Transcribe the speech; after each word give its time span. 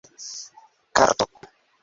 karto 0.95 1.25